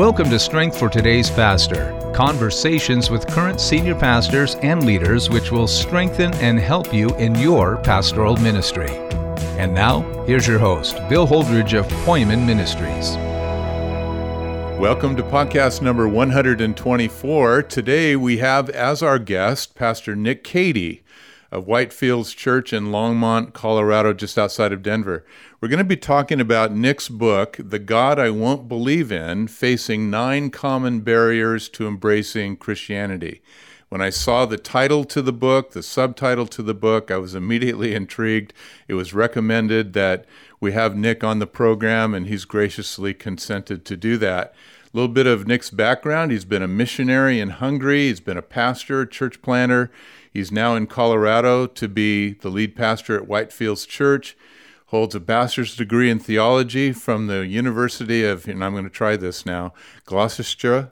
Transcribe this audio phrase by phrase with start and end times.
[0.00, 5.66] Welcome to Strength for Today's Pastor conversations with current senior pastors and leaders which will
[5.66, 8.88] strengthen and help you in your pastoral ministry.
[9.58, 13.16] And now, here's your host, Bill Holdridge of Poimen Ministries.
[14.80, 17.62] Welcome to podcast number 124.
[17.64, 21.02] Today we have as our guest Pastor Nick Cady
[21.50, 25.24] of Whitefields Church in Longmont, Colorado, just outside of Denver.
[25.60, 30.10] We're going to be talking about Nick's book, The God I Won't Believe in Facing
[30.10, 33.42] Nine Common Barriers to Embracing Christianity.
[33.88, 37.34] When I saw the title to the book, the subtitle to the book, I was
[37.34, 38.52] immediately intrigued.
[38.86, 40.26] It was recommended that
[40.60, 44.54] we have Nick on the program, and he's graciously consented to do that.
[44.92, 48.42] A little bit of Nick's background he's been a missionary in Hungary, he's been a
[48.42, 49.90] pastor, church planter.
[50.32, 54.36] He's now in Colorado to be the lead pastor at Whitefields Church.
[54.86, 59.16] Holds a bachelor's degree in theology from the University of, and I'm going to try
[59.16, 59.72] this now,
[60.04, 60.90] Gloucestershire.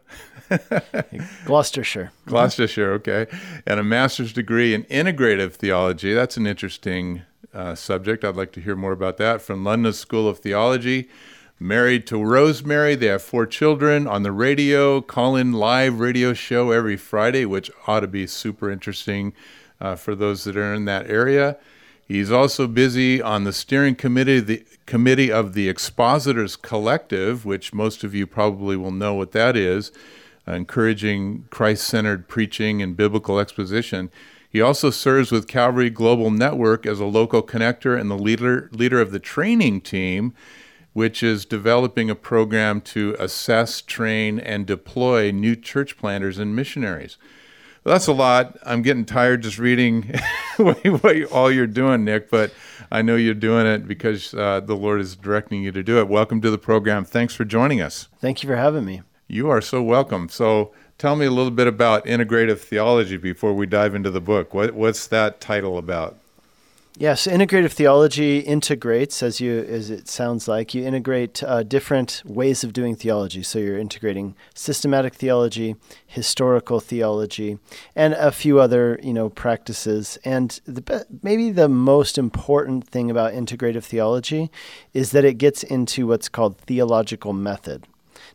[1.45, 2.13] Gloucestershire.
[2.27, 3.27] Gloucestershire, okay.
[3.67, 6.15] And a master's degree in integrative theology.
[6.15, 7.23] That's an interesting
[7.53, 8.25] uh, subject.
[8.25, 11.09] I'd like to hear more about that from London School of Theology
[11.61, 12.95] married to Rosemary.
[12.95, 17.71] They have four children on the radio, call in live radio show every Friday, which
[17.87, 19.33] ought to be super interesting
[19.81, 21.57] uh, for those that are in that area.
[22.07, 28.03] He's also busy on the steering committee, the committee of the Expositors Collective, which most
[28.03, 29.93] of you probably will know what that is,
[30.47, 34.11] uh, encouraging Christ centered preaching and biblical exposition.
[34.49, 39.01] He also serves with Calvary Global Network as a local connector and the leader, leader
[39.03, 40.33] of the training team
[40.93, 47.17] which is developing a program to assess, train, and deploy new church planters and missionaries.
[47.85, 48.59] Well, that's a lot.
[48.65, 50.15] I'm getting tired just reading
[50.57, 52.53] what, what, all you're doing, Nick, but
[52.91, 56.09] I know you're doing it because uh, the Lord is directing you to do it.
[56.09, 57.05] Welcome to the program.
[57.05, 58.09] Thanks for joining us.
[58.21, 59.03] Thank you for having me.
[59.27, 60.29] You are so welcome.
[60.29, 64.53] So, tell me a little bit about integrative theology before we dive into the book.
[64.53, 66.19] What, what's that title about?
[67.01, 72.65] Yes, integrative theology integrates, as you as it sounds like, you integrate uh, different ways
[72.65, 73.45] of doing theology.
[73.45, 75.77] So you're integrating systematic theology,
[76.09, 77.61] historical theology,
[77.95, 80.19] and a few other you know practices.
[80.25, 84.51] And the, maybe the most important thing about integrative theology
[84.93, 87.87] is that it gets into what's called theological method.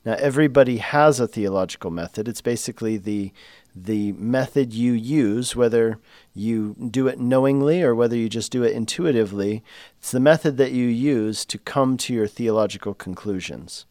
[0.05, 2.27] Now, everybody has a theological method.
[2.27, 3.31] It's basically the
[3.75, 5.97] the method you use, whether
[6.35, 9.63] you do it knowingly or whether you just do it intuitively,
[9.97, 13.85] it's the method that you use to come to your theological conclusions.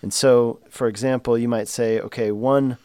[0.00, 2.78] And so, for example, you might say, okay, one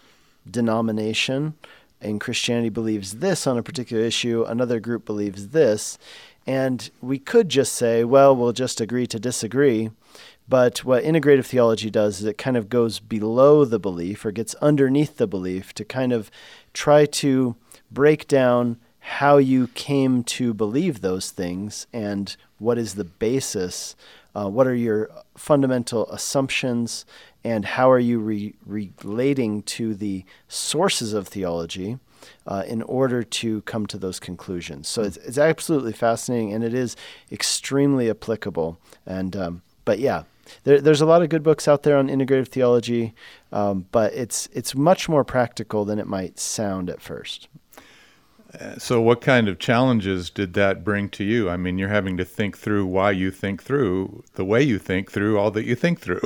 [0.50, 1.54] denomination
[2.02, 5.98] in Christianity believes this on a particular issue, another group believes this.
[6.46, 9.92] And we could just say, well, we'll just agree to disagree.
[10.48, 14.56] But what integrative theology does is it kind of goes below the belief or gets
[14.56, 16.30] underneath the belief to kind of
[16.74, 17.56] try to
[17.92, 23.96] break down how you came to believe those things and what is the basis,
[24.36, 27.06] uh, what are your fundamental assumptions,
[27.44, 32.00] and how are you re- relating to the sources of theology.
[32.48, 34.88] Uh, in order to come to those conclusions.
[34.88, 36.96] So it's, it's absolutely fascinating and it is
[37.34, 38.80] extremely applicable.
[39.06, 40.24] And um, but yeah,
[40.64, 43.14] there, there's a lot of good books out there on integrative theology,
[43.52, 47.48] um, but it's it's much more practical than it might sound at first.
[48.60, 51.50] Uh, so, what kind of challenges did that bring to you?
[51.50, 55.12] I mean, you're having to think through why you think through the way you think
[55.12, 56.22] through all that you think through.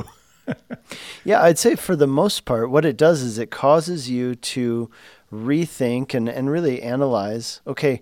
[1.24, 4.90] yeah, I'd say for the most part, what it does is it causes you to
[5.32, 8.00] rethink and, and really analyze okay,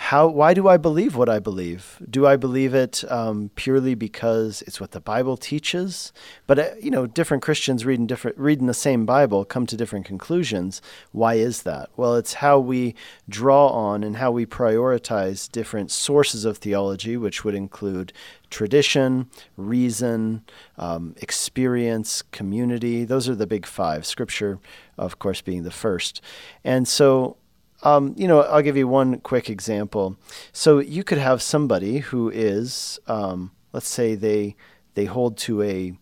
[0.00, 2.00] how why do I believe what I believe?
[2.08, 6.12] Do I believe it um, purely because it's what the Bible teaches?
[6.46, 10.06] But uh, you know, different Christians reading different reading the same Bible come to different
[10.06, 10.80] conclusions.
[11.10, 11.90] Why is that?
[11.96, 12.94] Well, it's how we
[13.28, 18.12] draw on and how we prioritize different sources of theology, which would include
[18.50, 20.44] tradition, reason,
[20.78, 23.04] um, experience, community.
[23.04, 24.06] Those are the big five.
[24.06, 24.60] Scripture,
[24.96, 26.20] of course, being the first.
[26.62, 27.36] And so
[27.82, 30.16] um, you know, I'll give you one quick example.
[30.52, 34.56] So you could have somebody who is, um, let's say they
[34.94, 35.92] they hold to a,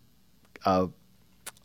[0.65, 0.89] a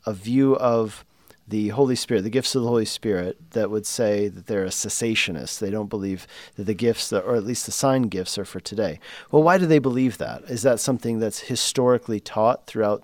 [0.05, 1.05] a view of
[1.47, 4.69] the Holy Spirit, the gifts of the Holy Spirit, that would say that they're a
[4.69, 5.59] cessationist.
[5.59, 6.25] They don't believe
[6.55, 8.99] that the gifts, that, or at least the sign gifts, are for today.
[9.29, 10.43] Well, why do they believe that?
[10.43, 13.03] Is that something that's historically taught throughout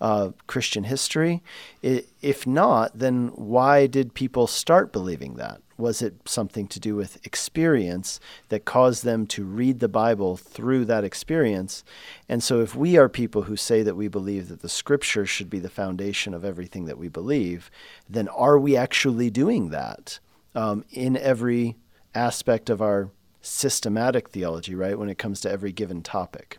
[0.00, 1.42] uh, Christian history?
[1.82, 5.60] if not, then why did people start believing that?
[5.78, 10.86] Was it something to do with experience that caused them to read the Bible through
[10.86, 11.84] that experience?
[12.28, 15.50] And so, if we are people who say that we believe that the scripture should
[15.50, 17.70] be the foundation of everything that we believe,
[18.08, 20.18] then are we actually doing that
[20.54, 21.76] um, in every
[22.14, 23.10] aspect of our
[23.42, 26.58] systematic theology, right, when it comes to every given topic?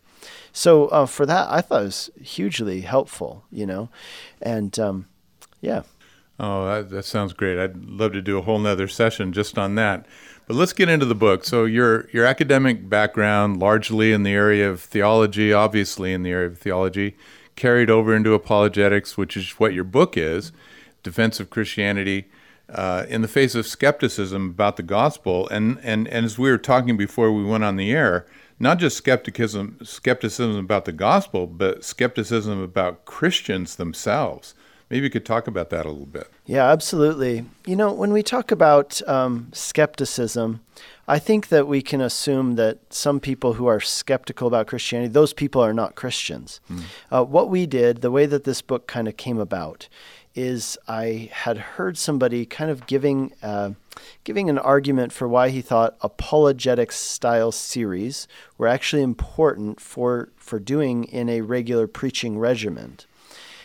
[0.52, 3.88] So, uh, for that, I thought it was hugely helpful, you know,
[4.42, 5.06] and um,
[5.60, 5.82] yeah.
[6.40, 7.58] Oh, that, that, sounds great.
[7.58, 10.06] I'd love to do a whole nother session just on that.
[10.46, 11.44] But let's get into the book.
[11.44, 16.46] So your your academic background, largely in the area of theology, obviously in the area
[16.46, 17.16] of theology,
[17.56, 20.52] carried over into apologetics, which is what your book is,
[21.02, 22.28] defense of Christianity.
[22.70, 26.58] Uh, in the face of skepticism about the gospel, and, and, and as we were
[26.58, 28.26] talking before we went on the air,
[28.60, 34.54] not just skepticism skepticism about the gospel, but skepticism about Christians themselves.
[34.90, 36.30] Maybe you could talk about that a little bit.
[36.46, 37.44] Yeah, absolutely.
[37.66, 40.60] You know, when we talk about um, skepticism,
[41.06, 45.34] I think that we can assume that some people who are skeptical about Christianity, those
[45.34, 46.60] people are not Christians.
[46.70, 46.82] Mm.
[47.10, 49.88] Uh, what we did, the way that this book kind of came about,
[50.34, 53.72] is I had heard somebody kind of giving uh,
[54.24, 60.58] giving an argument for why he thought apologetic style series were actually important for for
[60.58, 62.98] doing in a regular preaching regimen.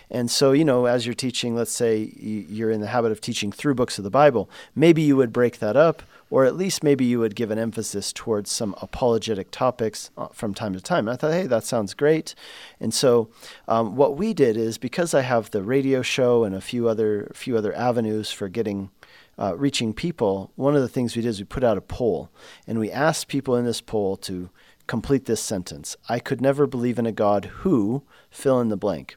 [0.09, 3.51] And so, you know, as you're teaching, let's say you're in the habit of teaching
[3.51, 7.05] through books of the Bible, maybe you would break that up, or at least maybe
[7.05, 11.07] you would give an emphasis towards some apologetic topics uh, from time to time.
[11.07, 12.33] And I thought, hey, that sounds great.
[12.79, 13.29] And so,
[13.67, 17.31] um, what we did is because I have the radio show and a few other
[17.35, 18.89] few other avenues for getting
[19.37, 22.31] uh, reaching people, one of the things we did is we put out a poll,
[22.65, 24.49] and we asked people in this poll to
[24.93, 29.15] complete this sentence: "I could never believe in a God who fill in the blank."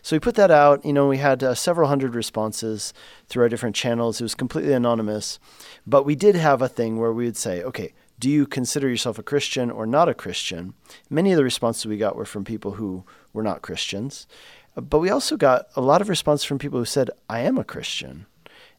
[0.00, 0.84] So we put that out.
[0.84, 2.94] You know, we had uh, several hundred responses
[3.28, 4.20] through our different channels.
[4.20, 5.40] It was completely anonymous,
[5.84, 9.18] but we did have a thing where we would say, okay, do you consider yourself
[9.18, 10.74] a Christian or not a Christian?
[11.10, 13.02] Many of the responses we got were from people who
[13.32, 14.28] were not Christians,
[14.76, 17.64] but we also got a lot of responses from people who said, I am a
[17.64, 18.26] Christian.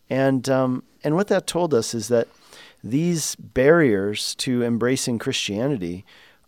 [0.09, 2.29] And, um, and what that told us is that
[2.81, 6.05] these barriers to embracing Christianity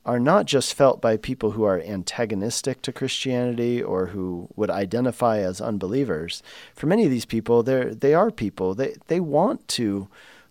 [0.10, 5.38] are not just felt by people who are antagonistic to Christianity or who would identify
[5.38, 6.42] as unbelievers.
[6.74, 10.08] For many of these people, they they are people they they want to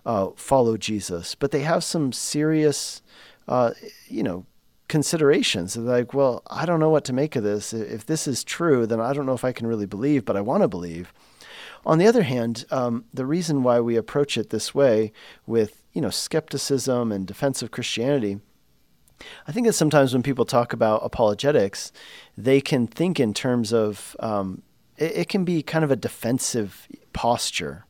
[0.06, 3.02] uh, follow Jesus, but they have some serious,
[3.48, 3.72] uh,
[4.06, 4.46] you know,
[4.86, 5.74] considerations.
[5.74, 7.72] They're like, well, I don't know what to make of this.
[7.72, 10.40] If this is true, then I don't know if I can really believe, but I
[10.40, 11.12] want to believe.
[11.84, 15.10] On the other hand, um, the reason why we approach it this way
[15.48, 18.38] with you know skepticism and defense of Christianity
[19.46, 21.92] I think that sometimes when people talk about apologetics,
[22.36, 24.62] they can think in terms of um,
[24.96, 27.86] it, it can be kind of a defensive posture,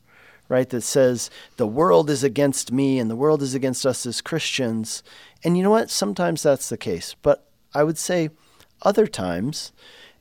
[0.48, 0.68] right?
[0.68, 5.02] That says the world is against me and the world is against us as Christians.
[5.44, 5.90] And you know what?
[5.90, 7.14] Sometimes that's the case.
[7.22, 8.30] But I would say
[8.82, 9.72] other times,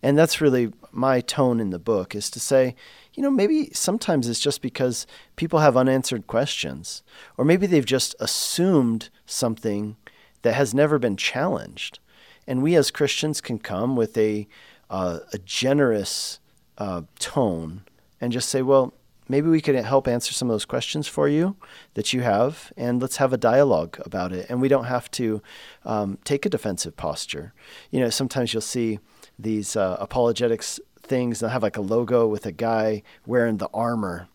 [0.03, 2.75] and that's really my tone in the book, is to say,
[3.13, 7.01] you know, maybe sometimes it's just because people have unanswered questions,
[7.35, 9.95] or maybe they've just assumed something
[10.41, 11.99] that has never been challenged.
[12.45, 14.47] And we as Christians can come with a,
[14.89, 16.39] uh, a generous
[16.77, 17.81] uh, tone
[18.21, 18.93] and just say, well,
[19.29, 21.55] maybe we could help answer some of those questions for you
[21.95, 24.49] that you have, and let's have a dialogue about it.
[24.49, 25.41] And we don't have to
[25.85, 27.53] um, take a defensive posture.
[27.91, 28.99] You know, sometimes you'll see
[29.37, 34.27] these uh, apologetics things, they'll have like a logo with a guy wearing the armor.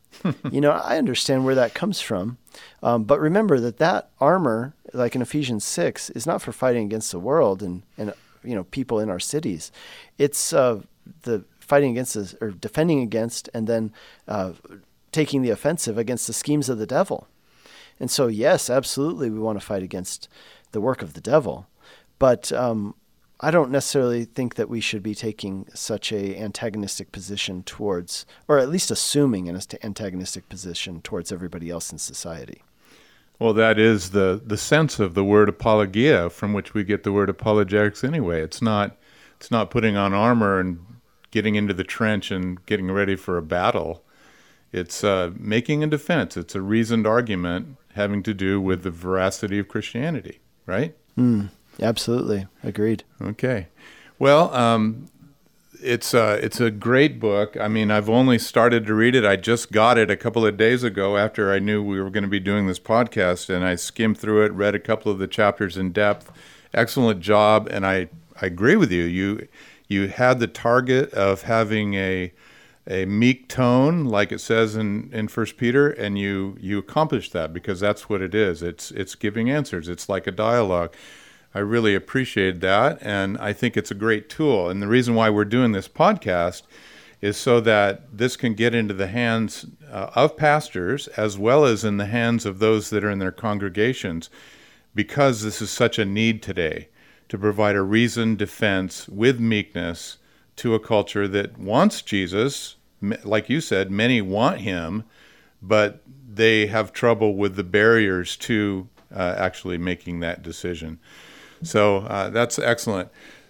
[0.51, 2.39] You know, I understand where that comes from.
[2.83, 7.13] Um, but remember that that armor, like in Ephesians 6, is not for fighting against
[7.13, 8.13] the world and, and
[8.45, 9.73] you know, people in our cities.
[10.19, 10.83] It's uh,
[11.23, 13.93] the fighting against this, or defending against and then
[14.29, 14.53] uh,
[15.13, 17.29] taking the offensive against the schemes of the devil.
[18.01, 20.29] And so, yes, absolutely, we want to fight against
[20.73, 21.67] the work of the devil.
[22.19, 22.95] But um,
[23.45, 28.59] I don't necessarily think that we should be taking such a antagonistic position towards, or
[28.59, 32.63] at least assuming an antagonistic position towards everybody else in society.
[33.41, 37.11] Well, that is the the sense of the word apologia, from which we get the
[37.11, 38.05] word apologetics.
[38.05, 38.97] Anyway, it's not
[39.37, 40.79] it's not putting on armor and
[41.33, 44.05] getting into the trench and getting ready for a battle.
[44.71, 46.37] It's uh, making a defense.
[46.37, 50.95] It's a reasoned argument having to do with the veracity of Christianity, right?
[51.19, 51.51] Mm.
[51.81, 53.05] Absolutely, agreed.
[53.21, 53.69] Okay,
[54.19, 55.09] well, um,
[55.83, 57.57] it's uh, it's a great book.
[57.61, 59.25] I mean, I've only started to read it.
[59.25, 62.25] I just got it a couple of days ago after I knew we were going
[62.25, 65.27] to be doing this podcast, and I skimmed through it, read a couple of the
[65.27, 66.31] chapters in depth.
[66.73, 68.09] Excellent job, and I
[68.41, 69.05] I agree with you.
[69.05, 69.49] You
[69.89, 72.33] You had the target of having a
[72.87, 77.53] a meek tone, like it says in, in First Peter, and you you accomplish that
[77.53, 78.63] because that's what it is.
[78.63, 79.89] It's it's giving answers.
[79.89, 80.95] It's like a dialogue.
[81.55, 84.71] I really appreciate that, and I think it's a great tool.
[84.71, 86.63] And the reason why we're doing this podcast
[87.21, 91.85] is so that this can get into the hands uh, of pastors as well as
[91.85, 94.31] in the hands of those that are in their congregations,
[94.95, 96.89] because this is such a need today
[97.29, 100.19] to provide a reasoned defense with meekness
[100.57, 102.77] to a culture that wants Jesus.
[103.25, 105.05] Like you said, many want him,
[105.61, 110.99] but they have trouble with the barriers to uh, actually making that decision.
[111.63, 113.09] So uh, that's excellent.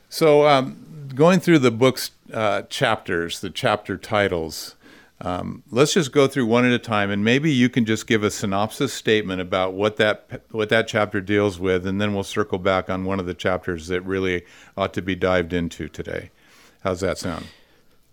[0.09, 4.76] So, um, going through the book's uh, chapters, the chapter titles,
[5.23, 8.25] um, let's just go through one at a time, and maybe you can just give
[8.25, 12.59] a synopsis statement about what that what that chapter deals with, and then we'll circle
[12.59, 14.42] back on one of the chapters that really
[14.76, 16.31] ought to be dived into today.
[16.83, 17.47] How's that sound?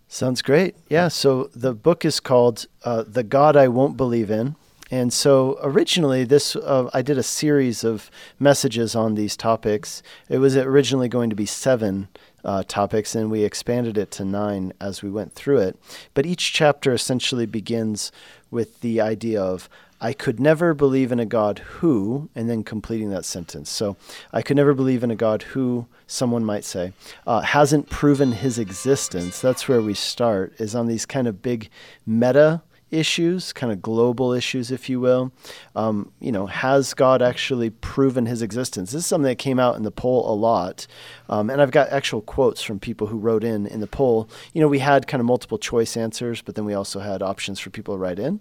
[0.06, 0.76] Sounds great.
[0.88, 1.08] Yeah.
[1.08, 4.54] So the book is called uh, "The God I Won't Believe in."
[4.90, 10.02] And so originally, this uh, I did a series of messages on these topics.
[10.28, 12.08] It was originally going to be seven
[12.44, 15.78] uh, topics, and we expanded it to nine as we went through it.
[16.14, 18.10] But each chapter essentially begins
[18.50, 19.68] with the idea of
[20.00, 23.68] I could never believe in a God who, and then completing that sentence.
[23.68, 23.96] So
[24.32, 26.94] I could never believe in a God who, someone might say,
[27.26, 29.40] uh, hasn't proven his existence.
[29.40, 31.68] That's where we start, is on these kind of big
[32.06, 35.32] meta issues, kind of global issues, if you will.
[35.74, 38.92] Um, you know, has God actually proven his existence?
[38.92, 40.86] This is something that came out in the poll a lot.
[41.28, 44.28] Um, and I've got actual quotes from people who wrote in in the poll.
[44.52, 47.60] You know, we had kind of multiple choice answers, but then we also had options
[47.60, 48.40] for people to write in.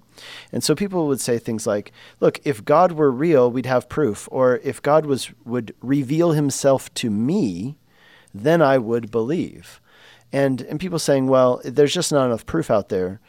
[0.52, 4.28] And so people would say things like, look, if God were real, we'd have proof.
[4.32, 7.78] Or if God was would reveal himself to me,
[8.34, 9.82] then I would believe.
[10.32, 13.20] And, and people saying, well, there's just not enough proof out there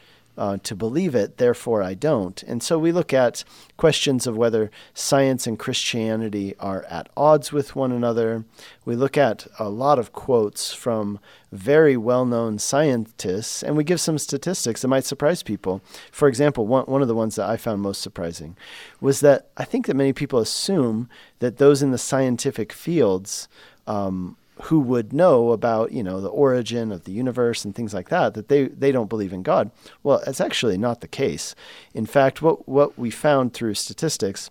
[0.40, 2.42] uh, to believe it, therefore I don't.
[2.44, 3.44] And so we look at
[3.76, 8.46] questions of whether science and Christianity are at odds with one another.
[8.86, 11.20] We look at a lot of quotes from
[11.52, 15.82] very well known scientists, and we give some statistics that might surprise people.
[16.10, 18.56] For example, one, one of the ones that I found most surprising
[18.98, 23.46] was that I think that many people assume that those in the scientific fields
[23.86, 28.08] um, who would know about you know the origin of the universe and things like
[28.08, 29.70] that that they they don't believe in God.
[30.02, 31.54] Well, it's actually not the case.
[31.94, 34.50] In fact, what what we found through statistics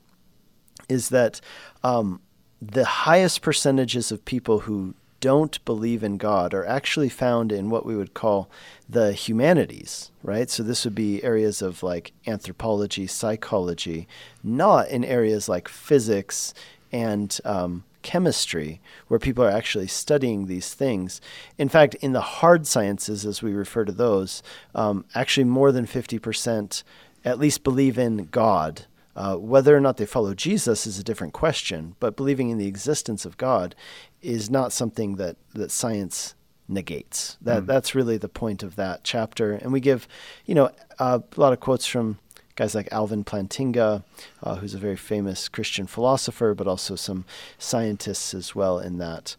[0.87, 1.39] is that
[1.83, 2.21] um,
[2.61, 7.85] the highest percentages of people who don't believe in God are actually found in what
[7.85, 8.49] we would call
[8.87, 10.49] the humanities, right?
[10.49, 14.07] So this would be areas of like anthropology, psychology,
[14.43, 16.53] not in areas like physics
[16.91, 21.21] and um, chemistry, where people are actually studying these things.
[21.57, 24.41] In fact, in the hard sciences, as we refer to those,
[24.75, 26.83] um, actually more than 50%
[27.25, 28.85] at least believe in God.
[29.15, 32.67] Uh, whether or not they follow Jesus is a different question, but believing in the
[32.67, 33.75] existence of God
[34.21, 36.35] is not something that, that science
[36.69, 37.37] negates.
[37.41, 37.65] That mm.
[37.65, 39.53] that's really the point of that chapter.
[39.53, 40.07] And we give,
[40.45, 42.19] you know, uh, a lot of quotes from
[42.59, 44.03] guys like Alvin Plantinga,
[44.43, 47.23] uh, who's a very famous Christian philosopher, but also some
[47.57, 49.37] scientists as well in that.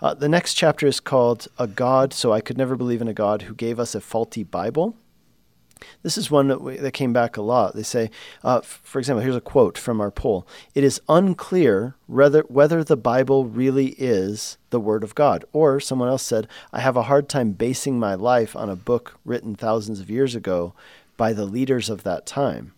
[0.00, 3.12] Uh, the next chapter is called A God, So I Could Never Believe in a
[3.12, 4.96] God Who Gave Us a Faulty Bible.
[6.02, 7.74] This is one that, we, that came back a lot.
[7.74, 8.10] They say,
[8.42, 12.82] uh, f- for example, here's a quote from our poll It is unclear whether, whether
[12.82, 15.44] the Bible really is the Word of God.
[15.52, 19.18] Or someone else said, I have a hard time basing my life on a book
[19.26, 20.72] written thousands of years ago
[21.22, 22.72] by the leaders of that time.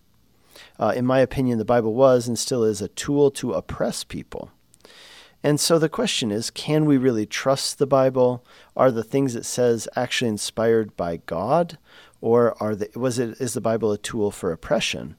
[0.78, 4.50] Uh, in my opinion, the Bible was and still is a tool to oppress people.
[5.42, 8.44] And so the question is can we really trust the Bible?
[8.76, 11.78] Are the things it says actually inspired by God?
[12.20, 15.16] Or are the, was it, is the Bible a tool for oppression?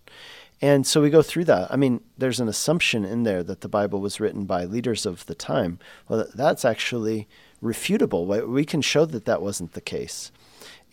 [0.61, 1.73] And so we go through that.
[1.73, 5.25] I mean, there's an assumption in there that the Bible was written by leaders of
[5.25, 5.79] the time.
[6.07, 7.27] Well, that's actually
[7.59, 8.47] refutable.
[8.47, 10.31] We can show that that wasn't the case.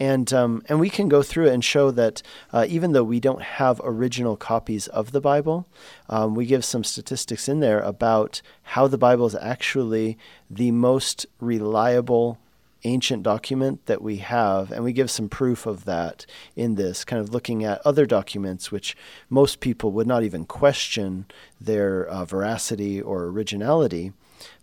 [0.02, 3.21] And, um, and we can go through it and show that uh, even though we
[3.21, 5.64] don't have original copies of the Bible,
[6.09, 10.18] um, we give some statistics in there about how the Bible is actually
[10.50, 12.40] the most reliable
[12.82, 17.23] ancient document that we have, and we give some proof of that in this, kind
[17.23, 18.97] of looking at other documents which
[19.30, 21.26] most people would not even question
[21.61, 24.12] their uh, veracity or originality.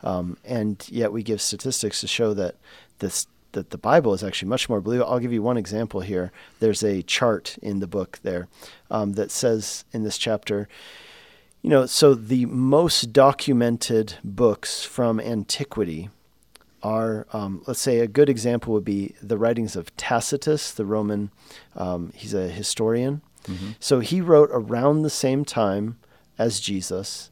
[0.04, 2.56] Um, and yet we give statistics to show that
[2.98, 5.12] this that the Bible is actually much more believable.
[5.12, 6.32] I'll give you one example here.
[6.60, 8.48] There's a chart in the book there
[8.92, 10.68] um, that says in this chapter,
[11.62, 16.10] you know, so the most documented books from antiquity
[16.82, 21.32] are, um, let's say, a good example would be the writings of Tacitus, the Roman,
[21.76, 23.22] um, he's a historian.
[23.46, 23.72] Mm-hmm.
[23.80, 25.98] So he wrote around the same time
[26.38, 27.32] as Jesus,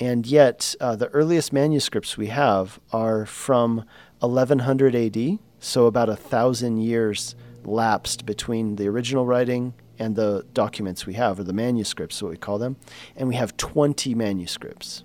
[0.00, 3.84] and yet uh, the earliest manuscripts we have are from
[4.20, 11.06] 1100 AD, so about a thousand years lapsed between the original writing and the documents
[11.06, 12.76] we have, or the manuscripts, what we call them,
[13.16, 15.02] and we have 20 manuscripts.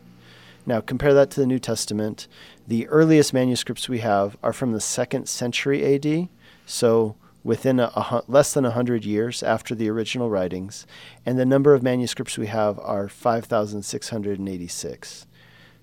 [0.65, 2.27] Now, compare that to the New Testament.
[2.67, 6.29] The earliest manuscripts we have are from the second century AD,
[6.65, 10.87] so within a, a, less than 100 years after the original writings,
[11.25, 15.27] and the number of manuscripts we have are 5,686.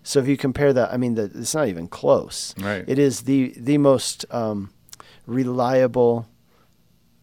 [0.02, 2.54] So if you compare that, I mean, the, it's not even close.
[2.58, 2.84] Right.
[2.86, 4.70] It is the the most um,
[5.26, 6.26] reliable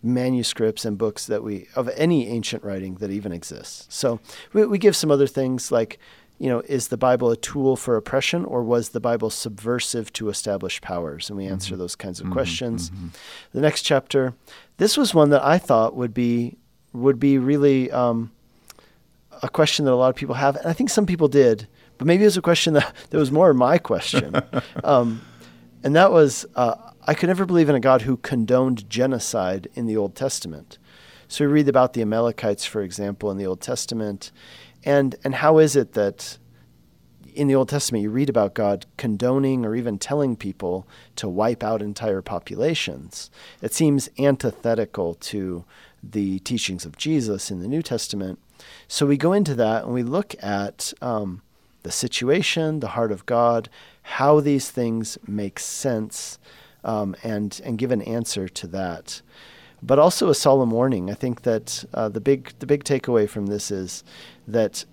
[0.04, 3.88] manuscripts and books that we of any ancient writing that even exists.
[3.90, 4.20] So
[4.54, 6.00] we, we give some other things like
[6.40, 10.30] you know, is the Bible a tool for oppression or was the Bible subversive to
[10.30, 11.30] establish powers?
[11.30, 11.82] And we answer mm-hmm.
[11.82, 12.34] those kinds of mm-hmm.
[12.34, 12.92] questions.
[12.92, 13.08] Mm-hmm.
[13.54, 14.36] The next chapter,
[14.78, 16.58] this was one that I thought would be
[16.94, 18.32] would be really um,
[19.44, 21.68] a question that a lot of people have, and I think some people did,
[21.98, 24.42] but maybe it was a question that, that was more my question,
[24.84, 25.22] um,
[25.84, 26.76] and that was uh,
[27.06, 30.78] I could never believe in a God who condoned genocide in the Old Testament.
[31.30, 34.32] So we read about the Amalekites, for example, in the Old Testament
[34.88, 36.38] and and how is it that
[37.34, 40.88] in the Old Testament you read about God condoning or even telling people
[41.18, 43.30] to wipe out entire populations?
[43.62, 45.66] It seems antithetical to
[46.02, 48.40] the teachings of Jesus in the New Testament.
[48.88, 51.42] So we go into that and we look at um,
[51.88, 53.70] the situation, the heart of God,
[54.02, 56.38] how these things make sense,
[56.84, 59.22] um, and and give an answer to that
[59.82, 61.10] but also a solemn warning.
[61.12, 64.04] I think that uh, the big the big takeaway from this is
[64.48, 64.84] that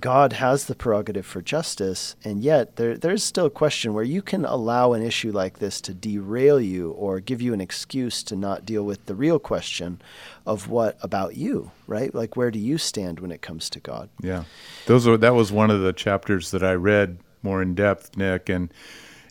[0.00, 4.22] God has the prerogative for justice, and yet there, there's still a question where you
[4.22, 8.36] can allow an issue like this to derail you or give you an excuse to
[8.36, 10.00] not deal with the real question
[10.46, 12.14] of what about you, right?
[12.14, 14.08] Like where do you stand when it comes to God?
[14.20, 14.44] Yeah,
[14.86, 18.48] those are that was one of the chapters that I read more in depth, Nick,
[18.48, 18.72] and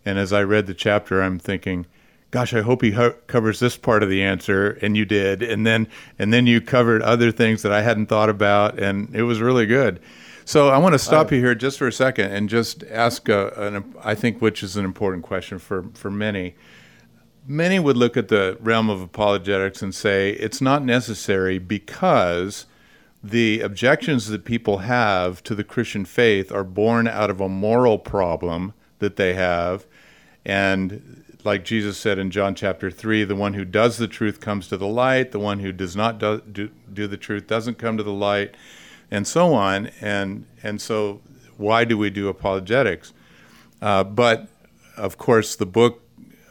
[0.05, 1.85] and as I read the chapter, I'm thinking,
[2.31, 5.66] gosh, I hope he ho- covers this part of the answer, and you did, and
[5.66, 5.88] then
[6.20, 9.66] and then you covered other things that I hadn't thought about, and it was really
[9.66, 10.00] good.
[10.46, 13.50] So I want to stop you here just for a second and just ask, a,
[13.56, 16.56] an, I think, which is an important question for for many.
[17.46, 22.66] Many would look at the realm of apologetics and say it's not necessary because
[23.24, 27.98] the objections that people have to the Christian faith are born out of a moral
[27.98, 29.86] problem that they have,
[30.46, 34.68] and like Jesus said in John chapter 3, the one who does the truth comes
[34.70, 37.98] to the light, the one who does not do, do, do, the truth doesn't come
[37.98, 38.56] to the light,
[39.11, 39.87] and so on.
[40.01, 41.22] And, and so,
[41.57, 43.13] why do we do apologetics?
[43.81, 44.48] Uh, but
[44.98, 46.01] of course, the book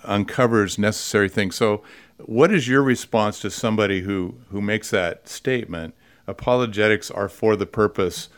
[0.04, 1.56] uncovers necessary things.
[1.56, 1.82] So,
[2.18, 5.94] what is your response to somebody who, who makes that statement?
[6.26, 8.28] Apologetics are for the purpose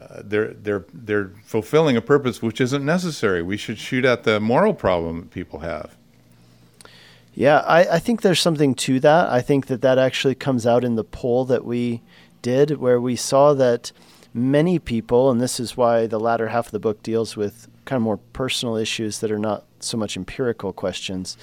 [0.00, 3.42] uh, they're they're they're fulfilling a purpose which isn't necessary.
[3.42, 5.96] We should shoot at the moral problem that people have.
[7.34, 9.30] Yeah, I, I think there's something to that.
[9.30, 12.02] I think that that actually comes out in the poll that we
[12.42, 13.92] did, where we saw that
[14.34, 17.98] many people, and this is why the latter half of the book deals with kind
[17.98, 21.36] of more personal issues that are not so much empirical questions,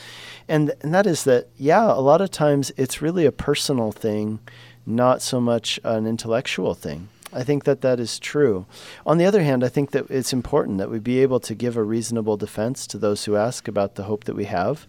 [0.48, 4.40] and and that is that yeah, a lot of times it's really a personal thing,
[4.86, 7.10] not so much an intellectual thing.
[7.32, 8.66] I think that that is true.
[9.06, 11.78] On the other hand, I think that it's important that we be able to give
[11.78, 14.88] a reasonable defense to those who ask about the hope that we have,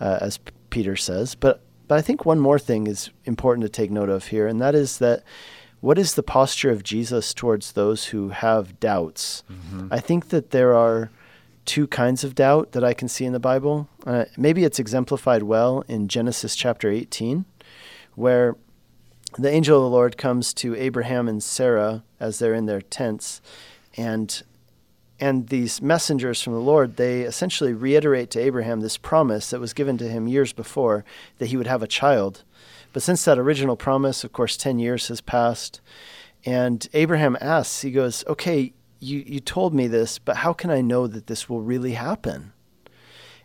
[0.00, 0.38] uh, as
[0.70, 1.34] Peter says.
[1.34, 1.60] But
[1.92, 4.74] but I think one more thing is important to take note of here, and that
[4.74, 5.22] is that
[5.82, 9.44] what is the posture of Jesus towards those who have doubts?
[9.52, 9.88] Mm-hmm.
[9.90, 11.10] I think that there are
[11.66, 13.90] two kinds of doubt that I can see in the Bible.
[14.06, 17.44] Uh, maybe it's exemplified well in Genesis chapter 18,
[18.14, 18.56] where
[19.36, 23.42] the angel of the Lord comes to Abraham and Sarah as they're in their tents,
[23.98, 24.42] and
[25.22, 29.72] and these messengers from the Lord they essentially reiterate to Abraham this promise that was
[29.72, 31.04] given to him years before
[31.38, 32.42] that he would have a child.
[32.92, 35.80] But since that original promise, of course, ten years has passed,
[36.44, 40.80] and Abraham asks, he goes, "Okay, you you told me this, but how can I
[40.80, 42.52] know that this will really happen?"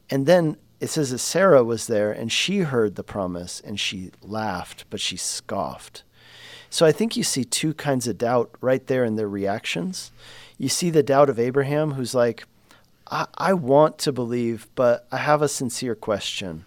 [0.09, 4.11] And then it says that Sarah was there and she heard the promise and she
[4.23, 6.03] laughed, but she scoffed.
[6.71, 10.11] So I think you see two kinds of doubt right there in their reactions.
[10.57, 12.45] You see the doubt of Abraham, who's like,
[13.09, 16.65] I, I want to believe, but I have a sincere question.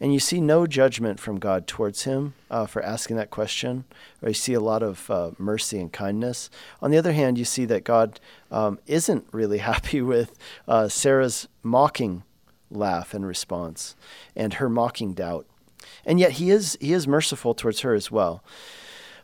[0.00, 3.84] And you see no judgment from God towards him uh, for asking that question,
[4.22, 6.48] or you see a lot of uh, mercy and kindness.
[6.80, 8.18] On the other hand, you see that God
[8.50, 12.22] um, isn't really happy with uh, Sarah's mocking
[12.70, 13.94] laugh and response,
[14.34, 15.46] and her mocking doubt.
[16.06, 18.42] And yet he is he is merciful towards her as well.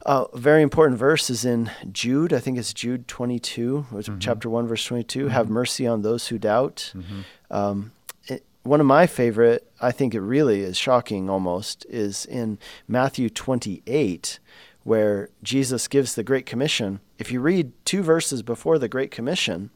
[0.06, 2.32] Uh, a very important verse is in Jude.
[2.32, 4.18] I think it's Jude 22, mm-hmm.
[4.20, 5.18] chapter 1, verse 22.
[5.18, 5.28] Mm-hmm.
[5.30, 6.92] Have mercy on those who doubt.
[6.94, 7.20] Mm-hmm.
[7.50, 7.90] Um,
[8.28, 13.28] it, one of my favorite, I think it really is shocking almost, is in Matthew
[13.28, 14.38] 28,
[14.84, 17.00] where Jesus gives the Great Commission.
[17.18, 19.70] If you read two verses before the Great Commission,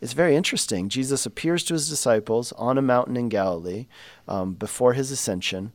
[0.00, 0.88] it's very interesting.
[0.88, 3.86] Jesus appears to his disciples on a mountain in Galilee
[4.26, 5.72] um, before his ascension,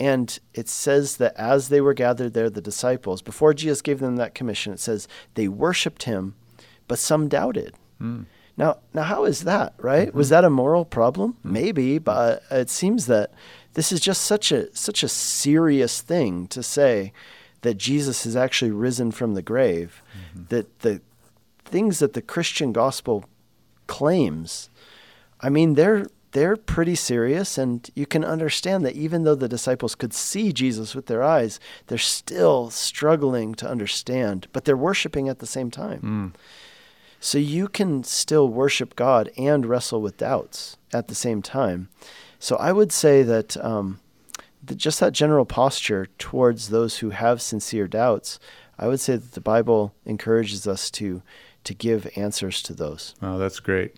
[0.00, 4.16] and it says that as they were gathered there, the disciples, before Jesus gave them
[4.16, 6.34] that commission, it says they worshiped him,
[6.88, 7.74] but some doubted.
[8.00, 8.24] Mm.
[8.56, 10.08] Now, now, how is that, right?
[10.08, 10.16] Mm-hmm.
[10.16, 11.36] Was that a moral problem?
[11.44, 11.50] Mm.
[11.50, 13.32] Maybe, but it seems that
[13.74, 17.12] this is just such a such a serious thing to say
[17.60, 20.02] that Jesus has actually risen from the grave.
[20.16, 20.44] Mm-hmm.
[20.48, 21.02] That the
[21.62, 23.26] things that the Christian gospel
[23.86, 24.70] claims,
[25.40, 29.94] I mean, they're they're pretty serious, and you can understand that even though the disciples
[29.94, 35.40] could see Jesus with their eyes, they're still struggling to understand, but they're worshiping at
[35.40, 36.34] the same time.
[36.34, 36.40] Mm.
[37.20, 41.88] So you can still worship God and wrestle with doubts at the same time.
[42.38, 44.00] So I would say that, um,
[44.64, 48.38] that just that general posture towards those who have sincere doubts,
[48.78, 51.22] I would say that the Bible encourages us to
[51.62, 53.14] to give answers to those.
[53.20, 53.94] Oh, that's great.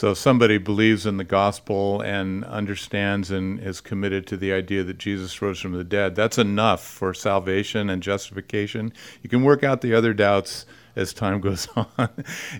[0.00, 4.82] So if somebody believes in the gospel and understands and is committed to the idea
[4.82, 8.94] that Jesus rose from the dead, that's enough for salvation and justification.
[9.20, 10.64] You can work out the other doubts
[10.96, 12.08] as time goes on.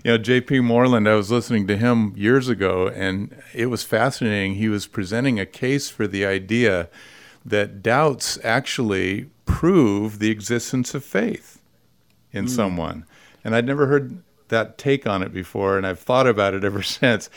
[0.03, 0.59] you know, J.P.
[0.59, 4.53] Moreland, I was listening to him years ago, and it was fascinating.
[4.53, 6.89] He was presenting a case for the idea
[7.43, 11.59] that doubts actually prove the existence of faith
[12.31, 12.49] in mm.
[12.49, 13.03] someone.
[13.43, 16.83] And I'd never heard that take on it before, and I've thought about it ever
[16.83, 17.29] since.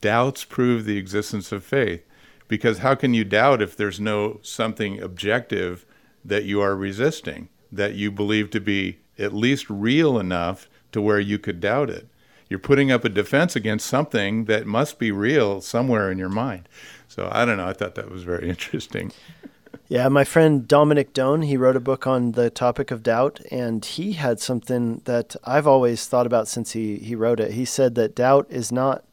[0.00, 2.02] Doubts prove the existence of faith.
[2.48, 5.84] Because how can you doubt if there's no something objective
[6.24, 11.18] that you are resisting, that you believe to be at least real enough to where
[11.18, 12.08] you could doubt it?
[12.48, 16.68] You're putting up a defense against something that must be real somewhere in your mind.
[17.08, 17.66] So I don't know.
[17.66, 19.12] I thought that was very interesting.
[19.88, 23.84] Yeah, my friend Dominic Done, he wrote a book on the topic of doubt, and
[23.84, 27.52] he had something that I've always thought about since he, he wrote it.
[27.52, 29.04] He said that doubt is not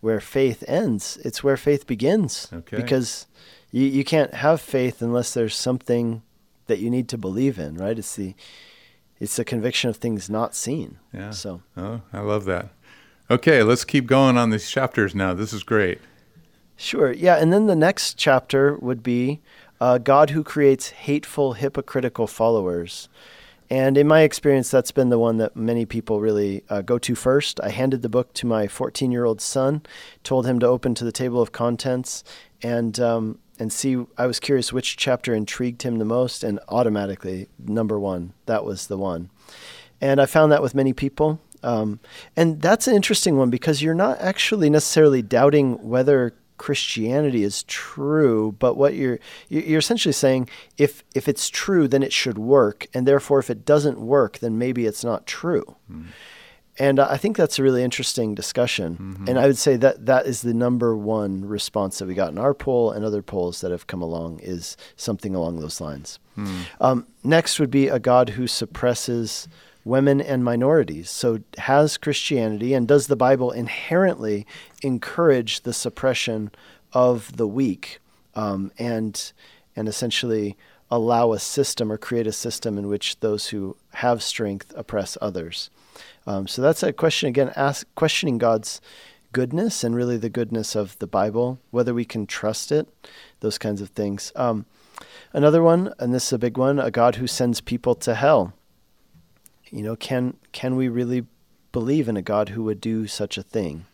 [0.00, 2.48] where faith ends, it's where faith begins.
[2.52, 2.76] Okay.
[2.76, 3.26] Because
[3.70, 6.22] you, you can't have faith unless there's something
[6.66, 7.98] that you need to believe in, right?
[7.98, 8.34] It's the
[9.18, 10.98] it's the conviction of things not seen.
[11.12, 11.30] Yeah.
[11.30, 12.68] So Oh, I love that.
[13.30, 15.34] Okay, let's keep going on these chapters now.
[15.34, 15.98] This is great.
[16.76, 17.10] Sure.
[17.10, 19.40] Yeah, and then the next chapter would be
[19.80, 23.08] a God who creates hateful, hypocritical followers.
[23.68, 27.14] And in my experience, that's been the one that many people really uh, go to
[27.14, 27.60] first.
[27.62, 29.82] I handed the book to my 14 year old son,
[30.22, 32.22] told him to open to the table of contents,
[32.62, 34.04] and um, and see.
[34.16, 38.86] I was curious which chapter intrigued him the most, and automatically, number one, that was
[38.86, 39.30] the one.
[40.00, 41.40] And I found that with many people.
[41.62, 41.98] Um,
[42.36, 48.54] and that's an interesting one because you're not actually necessarily doubting whether Christianity is true,
[48.58, 53.06] but what you're you're essentially saying if if it's true, then it should work, and
[53.06, 55.76] therefore if it doesn't work, then maybe it's not true.
[55.90, 56.06] Mm.
[56.78, 58.96] And I think that's a really interesting discussion.
[58.96, 59.28] Mm-hmm.
[59.28, 62.38] And I would say that that is the number one response that we got in
[62.38, 66.18] our poll and other polls that have come along is something along those lines.
[66.36, 66.66] Mm.
[66.80, 69.48] Um, next would be a God who suppresses
[69.86, 71.08] women and minorities.
[71.08, 74.46] So, has Christianity and does the Bible inherently
[74.82, 76.50] encourage the suppression
[76.92, 78.00] of the weak
[78.34, 79.32] um, and
[79.76, 80.56] and essentially
[80.90, 85.70] allow a system or create a system in which those who have strength oppress others?
[86.26, 88.80] Um, so that's a question again, ask, questioning God's
[89.32, 92.88] goodness and really the goodness of the Bible, whether we can trust it,
[93.40, 94.32] those kinds of things.
[94.34, 94.66] Um,
[95.32, 98.52] another one, and this is a big one, a God who sends people to hell.
[99.76, 101.26] You know, can can we really
[101.70, 103.84] believe in a God who would do such a thing?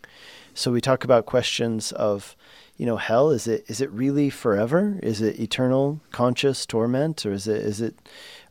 [0.53, 2.37] So we talk about questions of,
[2.77, 3.31] you know, hell.
[3.31, 4.97] Is it is it really forever?
[5.03, 7.97] Is it eternal, conscious torment, or is it is it?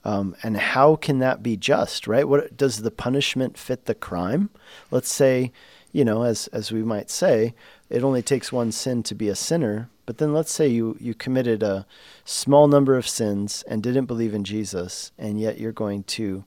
[0.05, 2.07] Um, and how can that be just?
[2.07, 2.29] Right?
[2.29, 4.51] What does the punishment fit the crime?
[4.91, 5.53] Let's say,
[5.91, 7.55] you know, as as we might say,
[7.89, 9.89] it only takes one sin to be a sinner.
[10.05, 11.87] But then let's say you you committed a
[12.27, 16.45] small number of sins and didn't believe in Jesus, and yet you're going to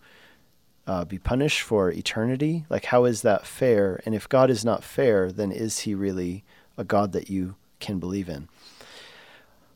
[0.88, 2.66] uh, be punished for eternity?
[2.70, 4.02] Like, how is that fair?
[4.06, 6.44] And if God is not fair, then is he really
[6.78, 8.48] a God that you can believe in?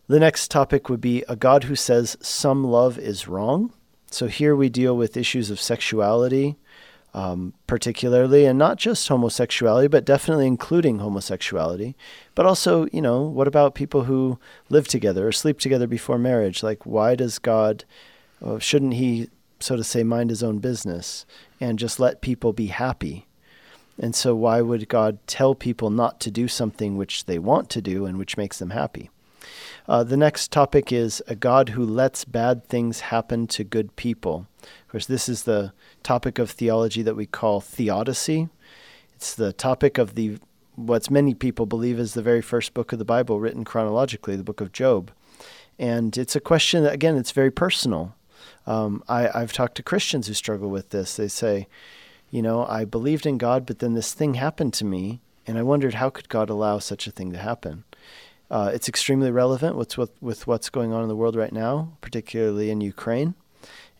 [0.07, 3.71] The next topic would be a God who says some love is wrong.
[4.11, 6.57] So here we deal with issues of sexuality,
[7.13, 11.95] um, particularly, and not just homosexuality, but definitely including homosexuality.
[12.33, 16.63] But also, you know, what about people who live together or sleep together before marriage?
[16.63, 17.85] Like, why does God,
[18.43, 21.25] uh, shouldn't He, so to say, mind His own business
[21.59, 23.27] and just let people be happy?
[24.01, 27.81] And so, why would God tell people not to do something which they want to
[27.81, 29.09] do and which makes them happy?
[29.87, 34.47] Uh, the next topic is a God who lets bad things happen to good people.
[34.61, 38.49] Of course, this is the topic of theology that we call theodicy.
[39.15, 40.39] It's the topic of the
[40.75, 44.43] what many people believe is the very first book of the Bible written chronologically, the
[44.43, 45.11] book of Job.
[45.77, 48.15] And it's a question that, again, it's very personal.
[48.67, 51.15] Um, I, I've talked to Christians who struggle with this.
[51.15, 51.67] They say,
[52.31, 55.63] you know, I believed in God, but then this thing happened to me, and I
[55.63, 57.83] wondered how could God allow such a thing to happen?
[58.51, 61.93] Uh, it's extremely relevant with, with, with what's going on in the world right now,
[62.01, 63.35] particularly in Ukraine.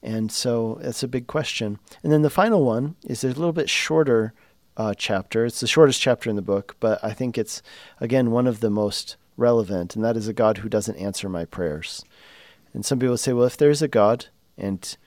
[0.02, 1.80] And so it's a big question.
[2.04, 4.34] And then the final one is a little bit shorter
[4.78, 5.45] uh, chapter.
[5.45, 7.62] It's the shortest chapter in the book, but I think it's,
[7.99, 11.45] again, one of the most relevant, and that is a God who doesn't answer my
[11.45, 12.04] prayers.
[12.73, 14.27] And some people say, well, if there's a God
[14.58, 14.97] and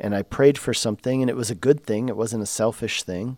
[0.00, 3.02] and I prayed for something and it was a good thing, it wasn't a selfish
[3.02, 3.36] thing,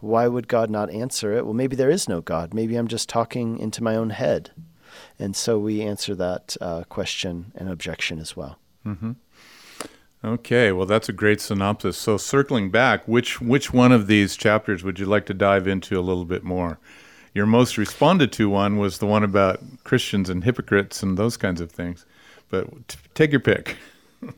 [0.00, 1.44] why would God not answer it?
[1.44, 2.54] Well, maybe there is no God.
[2.54, 4.50] Maybe I'm just talking into my own head.
[5.18, 8.58] And so we answer that uh, question and objection as well.
[8.86, 9.12] Mm-hmm.
[10.24, 11.96] Okay, well, that's a great synopsis.
[11.96, 15.98] So, circling back, which which one of these chapters would you like to dive into
[15.98, 16.80] a little bit more?
[17.34, 21.60] Your most responded to one was the one about Christians and hypocrites and those kinds
[21.60, 22.04] of things.
[22.48, 23.76] But t- take your pick.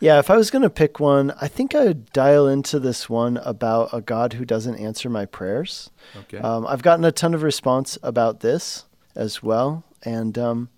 [0.00, 3.08] yeah, if I was going to pick one, I think I would dial into this
[3.08, 5.90] one about a God who doesn't answer my prayers.
[6.16, 6.38] Okay.
[6.38, 10.68] Um, I've gotten a ton of response about this as well, and um,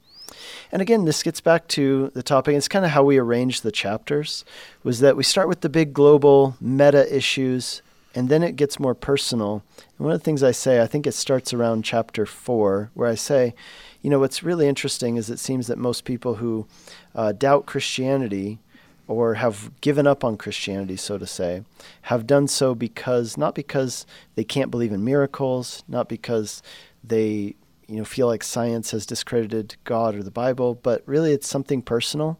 [0.72, 2.54] and again, this gets back to the topic.
[2.54, 4.44] It's kind of how we arrange the chapters.
[4.82, 7.82] Was that we start with the big global meta issues,
[8.14, 9.62] and then it gets more personal.
[9.76, 13.08] And one of the things I say, I think it starts around chapter four, where
[13.08, 13.54] I say,
[14.02, 16.66] you know, what's really interesting is it seems that most people who
[17.14, 18.58] uh, doubt Christianity
[19.06, 21.64] or have given up on Christianity, so to say,
[22.02, 26.62] have done so because not because they can't believe in miracles, not because
[27.02, 27.56] they
[27.88, 31.82] you know feel like science has discredited God or the Bible, but really it's something
[31.82, 32.38] personal,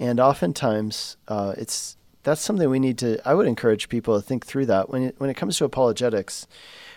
[0.00, 3.20] and oftentimes uh, it's that's something we need to.
[3.28, 6.46] I would encourage people to think through that when it, when it comes to apologetics.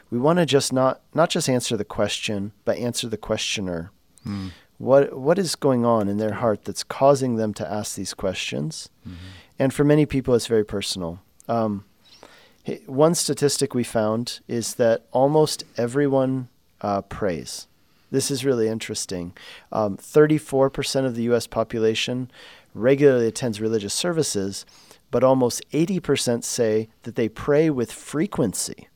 [0.09, 3.91] We want to just not not just answer the question, but answer the questioner.
[4.25, 4.51] Mm.
[4.77, 8.89] What what is going on in their heart that's causing them to ask these questions?
[9.07, 9.15] Mm-hmm.
[9.59, 11.19] And for many people, it's very personal.
[11.49, 11.83] Um,
[12.85, 16.49] one statistic we found is that almost everyone
[16.81, 17.67] uh, prays.
[18.11, 19.33] This is really interesting.
[19.71, 21.47] Um, 34% of the U.S.
[21.47, 22.31] population
[22.73, 24.65] regularly attends religious services,
[25.11, 28.87] but almost 80% say that they pray with frequency.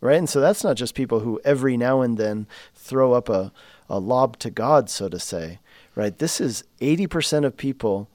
[0.00, 0.18] Right?
[0.18, 3.52] And so that's not just people who every now and then throw up a,
[3.88, 5.60] a lob to God, so to say.
[5.94, 6.18] Right?
[6.18, 8.08] This is 80% of people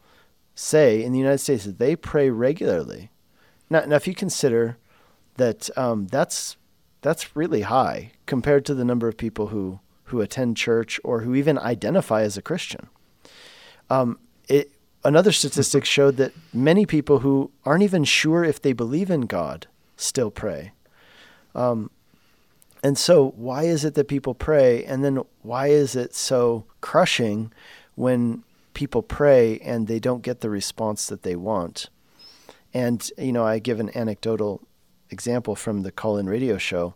[0.53, 3.11] say in the United States that they pray regularly.
[3.69, 4.77] Now, now if you consider
[5.35, 6.57] that um, that's
[7.01, 11.35] that's really high compared to the number of people who who attend church or who
[11.35, 12.87] even identify as a Christian.
[13.89, 14.71] Um, it,
[15.03, 19.67] another statistic showed that many people who aren't even sure if they believe in God
[19.95, 20.71] still pray.
[21.55, 21.89] Um,
[22.83, 24.83] and so, why is it that people pray?
[24.85, 27.51] And then, why is it so crushing
[27.95, 31.89] when people pray and they don't get the response that they want?
[32.73, 34.61] And, you know, I give an anecdotal
[35.09, 36.93] example from the call in radio show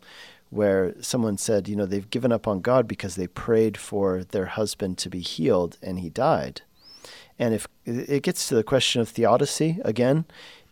[0.51, 4.47] where someone said, you know, they've given up on God because they prayed for their
[4.47, 6.61] husband to be healed and he died.
[7.41, 10.25] And if it gets to the question of theodicy again,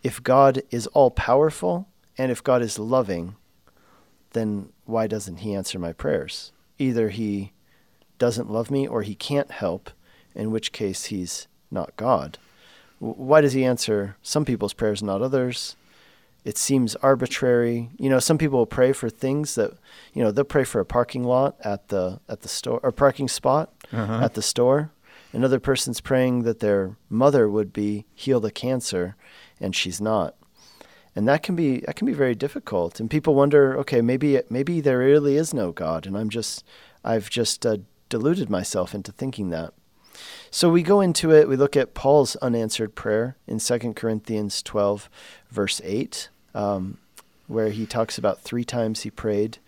[0.04, 3.34] if God is all powerful and if God is loving,
[4.34, 6.52] then why doesn't he answer my prayers?
[6.78, 7.52] Either he
[8.20, 9.90] doesn't love me or he can't help,
[10.32, 12.38] in which case he's not God.
[13.00, 15.74] Why does he answer some people's prayers, and not others?
[16.44, 17.90] it seems arbitrary.
[17.98, 19.72] You know, some people will pray for things that,
[20.14, 23.28] you know, they'll pray for a parking lot at the at the store or parking
[23.28, 24.20] spot uh-huh.
[24.22, 24.90] at the store.
[25.32, 29.16] Another person's praying that their mother would be healed of cancer,
[29.60, 30.34] and she's not.
[31.14, 33.00] And that can be that can be very difficult.
[33.00, 36.64] And people wonder, okay, maybe maybe there really is no God, and I'm just
[37.04, 39.72] I've just uh, deluded myself into thinking that.
[40.50, 45.08] So we go into it, we look at Paul's unanswered prayer in 2 Corinthians 12,
[45.50, 46.98] verse 8, um,
[47.46, 49.58] where he talks about three times he prayed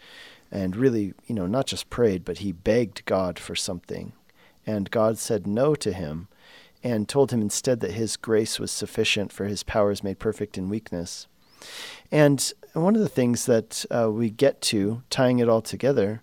[0.51, 4.13] and really, you know, not just prayed, but he begged God for something.
[4.67, 6.29] And God said no to him
[6.83, 10.69] and told him instead that his grace was sufficient for his powers made perfect in
[10.69, 11.27] weakness.
[12.11, 16.23] And one of the things that uh, we get to, tying it all together,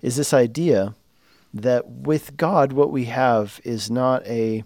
[0.00, 0.94] is this idea
[1.52, 4.64] that with God, what we have is not a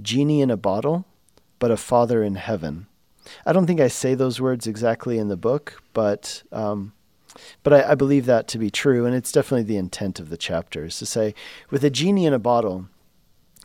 [0.00, 1.04] genie in a bottle,
[1.58, 2.86] but a father in heaven.
[3.44, 6.92] I don't think I say those words exactly in the book, but um,
[7.62, 10.36] but I, I, believe that to be true, and it's definitely the intent of the
[10.36, 11.34] chapter is to say,
[11.70, 12.86] with a genie in a bottle,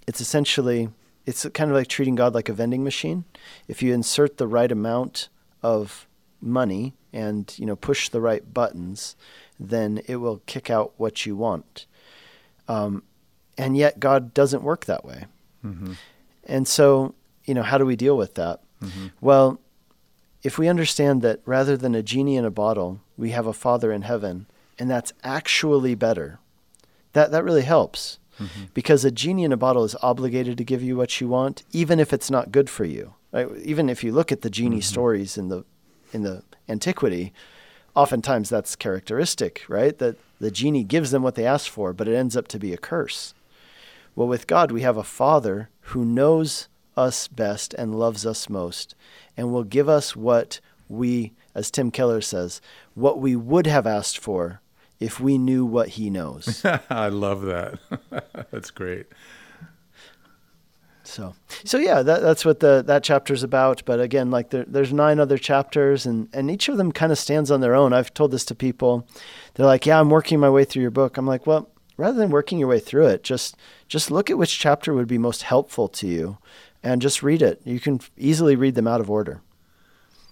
[0.07, 0.89] it's essentially
[1.25, 3.25] it's kind of like treating God like a vending machine.
[3.67, 5.29] If you insert the right amount
[5.63, 6.07] of
[6.41, 9.15] money and you know push the right buttons,
[9.59, 11.85] then it will kick out what you want.
[12.67, 13.03] Um,
[13.57, 15.25] and yet God doesn't work that way.
[15.63, 15.93] Mm-hmm.
[16.45, 18.61] And so, you know, how do we deal with that?
[18.83, 19.07] Mm-hmm.
[19.21, 19.59] Well,
[20.43, 23.91] if we understand that rather than a genie in a bottle, we have a Father
[23.91, 24.47] in heaven,
[24.77, 26.39] and that's actually better,
[27.13, 28.19] that, that really helps.
[28.39, 28.65] Mm-hmm.
[28.73, 32.01] Because a genie in a bottle is obligated to give you what you want, even
[32.01, 33.13] if it's not good for you.
[33.31, 33.47] Right?
[33.63, 34.81] Even if you look at the genie mm-hmm.
[34.81, 35.63] stories in the
[36.11, 37.33] in the antiquity,
[37.95, 39.97] oftentimes that's characteristic, right?
[39.97, 42.73] That the genie gives them what they ask for, but it ends up to be
[42.73, 43.33] a curse.
[44.15, 48.95] Well, with God, we have a Father who knows us best and loves us most
[49.35, 52.61] and will give us what we, as Tim Keller says,
[52.93, 54.61] what we would have asked for
[54.99, 56.63] if we knew what he knows.
[56.89, 57.79] I love that.
[58.51, 59.07] That's great.
[61.03, 63.83] So, so yeah, that, that's what the that chapter's about.
[63.85, 67.19] But again, like there, there's nine other chapters, and and each of them kind of
[67.19, 67.93] stands on their own.
[67.93, 69.07] I've told this to people.
[69.53, 72.31] They're like, "Yeah, I'm working my way through your book." I'm like, "Well, rather than
[72.31, 73.55] working your way through it, just
[73.87, 76.39] just look at which chapter would be most helpful to you,
[76.81, 77.61] and just read it.
[77.63, 79.41] You can easily read them out of order."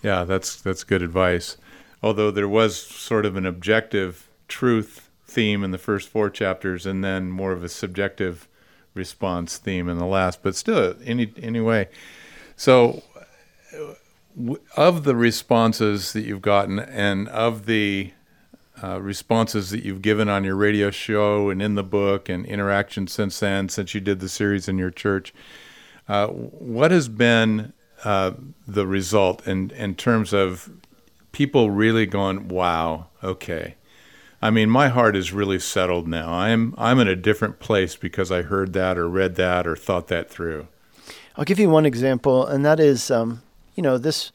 [0.03, 1.57] Yeah, that's that's good advice.
[2.03, 7.03] Although there was sort of an objective truth theme in the first four chapters, and
[7.03, 8.47] then more of a subjective
[8.93, 11.87] response theme in the last, but still, any anyway.
[12.57, 13.01] So,
[14.75, 18.11] of the responses that you've gotten, and of the
[18.83, 23.07] uh, responses that you've given on your radio show and in the book, and interaction
[23.07, 25.33] since then, since you did the series in your church,
[26.09, 27.71] uh, what has been
[28.03, 28.31] uh,
[28.67, 30.69] the result in in terms of
[31.31, 33.75] people really going, "Wow, okay."
[34.41, 36.33] I mean, my heart is really settled now.
[36.33, 40.07] I'm I'm in a different place because I heard that or read that or thought
[40.09, 40.67] that through.
[41.37, 43.41] I'll give you one example, and that is, um,
[43.75, 44.31] you know, this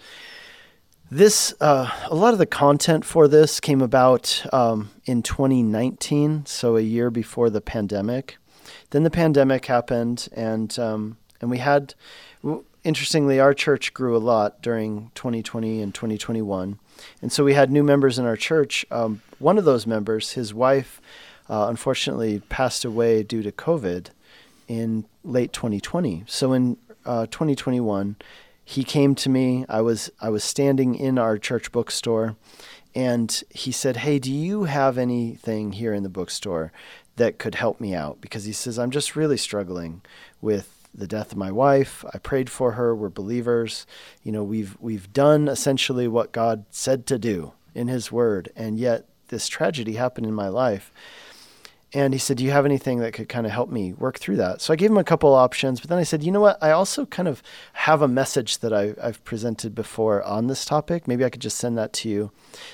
[1.11, 6.77] this uh, a lot of the content for this came about um, in 2019, so
[6.77, 8.37] a year before the pandemic.
[8.91, 11.95] Then the pandemic happened, and um, and we had,
[12.89, 16.79] interestingly, our church grew a lot during 2020 and 2021.
[17.21, 18.87] And so we had new members in our church.
[18.91, 20.99] Um, one of those members, his wife,
[21.51, 24.09] uh, unfortunately passed away due to COVID
[24.69, 26.25] in late 2020.
[26.27, 28.17] So in uh, 2021,
[28.65, 29.67] he came to me.
[29.69, 32.37] I was I was standing in our church bookstore,
[32.95, 36.73] and he said, "Hey, do you have anything here in the bookstore
[37.17, 40.03] that could help me out?" Because he says, "I'm just really struggling
[40.43, 42.05] with the death of my wife.
[42.13, 42.95] I prayed for her.
[42.95, 43.87] We're believers.
[44.23, 48.79] You know, we've we've done essentially what God said to do in His Word, and
[48.79, 50.93] yet this tragedy happened in my life.
[51.95, 54.37] And he said, Do you have anything that could kind of help me work through
[54.37, 54.61] that?
[54.61, 56.63] So I gave him a couple options, but then I said, You know what?
[56.63, 61.09] I also kind of have a message that I, have presented before on this topic.
[61.09, 62.31] Maybe I could just send that to you.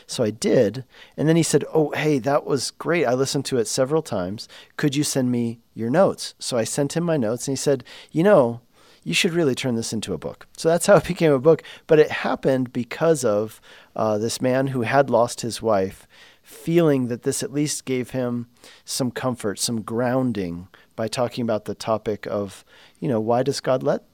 [0.07, 0.85] So I did.
[1.17, 3.05] And then he said, Oh, hey, that was great.
[3.05, 4.49] I listened to it several times.
[4.77, 6.35] Could you send me your notes?
[6.41, 8.61] So I sent him my notes, and he said, You know,
[9.05, 10.49] you should really turn this into a book.
[10.57, 11.63] So that's how it became a book.
[11.87, 13.61] But it happened because of
[13.95, 16.09] uh, this man who had lost his wife
[16.45, 18.47] feeling that this at least gave him
[18.85, 22.65] some comfort, some grounding by talking about the topic of,
[23.01, 24.05] you know, why does God let,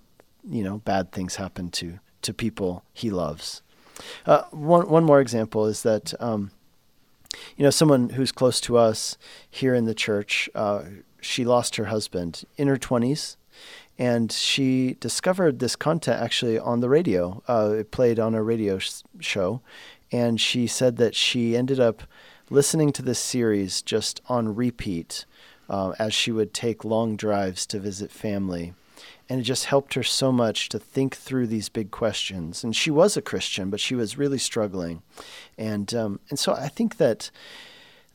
[0.48, 3.62] you know, bad things happen to to people He loves?
[4.24, 6.50] Uh, one one more example is that, um,
[7.56, 9.18] you know, someone who's close to us
[9.50, 10.84] here in the church, uh,
[11.20, 13.36] she lost her husband in her twenties.
[13.98, 17.42] And she discovered this content actually on the radio.
[17.46, 19.60] Uh, it played on a radio sh- show,
[20.12, 22.02] and she said that she ended up
[22.48, 25.24] listening to this series just on repeat
[25.68, 28.74] uh, as she would take long drives to visit family.
[29.28, 32.64] And it just helped her so much to think through these big questions.
[32.64, 35.02] And she was a Christian, but she was really struggling.
[35.56, 37.30] And, um, and so I think that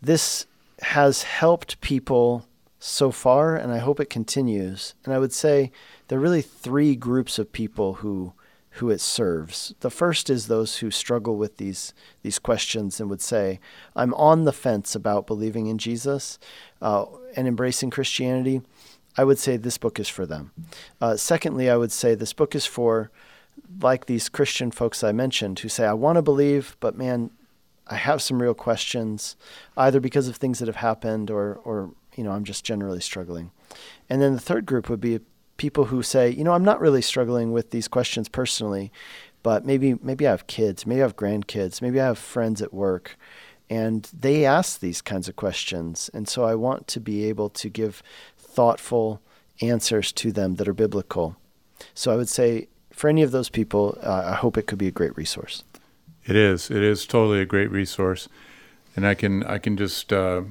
[0.02, 0.46] this
[0.82, 2.46] has helped people
[2.80, 4.94] so far, and I hope it continues.
[5.06, 5.72] And I would say
[6.10, 8.34] there are really three groups of people who
[8.76, 9.74] who it serves.
[9.80, 13.60] The first is those who struggle with these these questions and would say,
[13.96, 16.40] "I'm on the fence about believing in Jesus
[16.82, 17.06] uh,
[17.36, 18.62] and embracing Christianity."
[19.18, 20.52] I would say this book is for them.
[21.00, 23.12] Uh, secondly, I would say this book is for
[23.82, 27.32] like these Christian folks I mentioned who say, I want to believe, but man,
[27.88, 29.36] I have some real questions,
[29.78, 33.52] either because of things that have happened or, or you know, I'm just generally struggling.
[34.10, 35.20] And then the third group would be
[35.58, 38.92] people who say, you know, I'm not really struggling with these questions personally,
[39.44, 42.74] but maybe maybe I have kids, maybe I have grandkids, maybe I have friends at
[42.74, 43.18] work,
[43.70, 47.70] and they ask these kinds of questions, and so I want to be able to
[47.70, 48.02] give
[48.38, 49.22] thoughtful
[49.62, 51.36] answers to them that are biblical.
[51.94, 54.88] So I would say for any of those people, uh, I hope it could be
[54.88, 55.64] a great resource.
[56.26, 56.72] It is.
[56.72, 58.28] It is totally a great resource,
[58.96, 60.42] and I can I can just uh,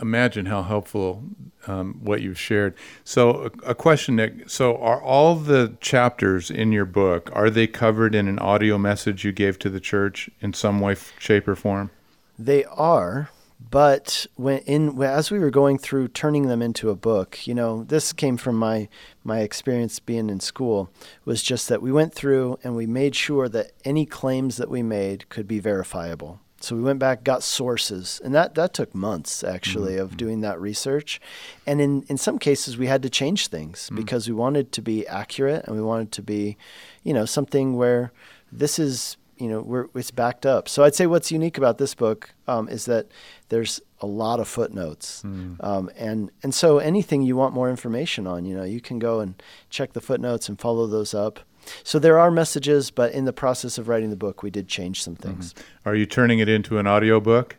[0.00, 1.24] imagine how helpful
[1.66, 2.74] um, what you've shared.
[3.04, 4.48] So, a, a, question, Nick.
[4.50, 9.24] So, are all the chapters in your book are they covered in an audio message
[9.24, 11.90] you gave to the church in some way, shape, or form?
[12.38, 13.30] They are.
[13.70, 17.84] But when in as we were going through turning them into a book, you know,
[17.84, 18.88] this came from my
[19.22, 20.90] my experience being in school
[21.24, 24.82] was just that we went through and we made sure that any claims that we
[24.82, 26.40] made could be verifiable.
[26.64, 30.02] So we went back, got sources, and that, that took months actually mm-hmm.
[30.02, 31.20] of doing that research.
[31.66, 33.96] And in, in some cases, we had to change things mm-hmm.
[33.96, 36.56] because we wanted to be accurate and we wanted to be,
[37.02, 38.12] you know, something where
[38.50, 40.68] this is you know we're, it's backed up.
[40.68, 43.08] So I'd say what's unique about this book um, is that
[43.48, 45.62] there's a lot of footnotes, mm.
[45.62, 49.20] um, and and so anything you want more information on, you know, you can go
[49.20, 51.40] and check the footnotes and follow those up.
[51.82, 55.02] So there are messages, but in the process of writing the book, we did change
[55.02, 55.52] some things.
[55.52, 55.88] Mm-hmm.
[55.88, 57.56] Are you turning it into an audio book?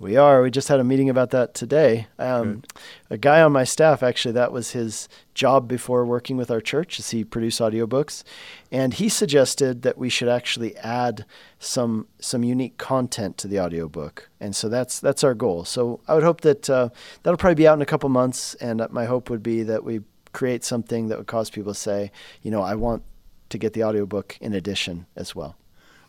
[0.00, 0.40] We are.
[0.40, 2.06] We just had a meeting about that today.
[2.18, 2.62] Um,
[3.10, 6.98] a guy on my staff, actually, that was his job before working with our church,
[6.98, 8.24] is he produced audiobooks,
[8.72, 11.26] and he suggested that we should actually add
[11.58, 15.66] some some unique content to the audiobook, and so that's that's our goal.
[15.66, 16.88] So I would hope that uh,
[17.22, 20.00] that'll probably be out in a couple months, and my hope would be that we
[20.32, 22.12] create something that would cause people to say,
[22.42, 23.02] you know, I want
[23.50, 25.56] to get the audiobook in addition as well.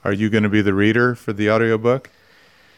[0.03, 2.09] Are you going to be the reader for the audiobook?